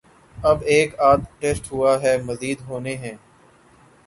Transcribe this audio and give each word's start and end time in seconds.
اب 0.37 0.57
ایک 0.65 0.99
آدھ 0.99 1.23
ٹیسٹ 1.39 1.71
ہوا 1.71 1.93
ہے، 2.01 2.17
مزید 2.25 2.61
ہونے 2.61 2.95
ہیں۔ 2.95 3.15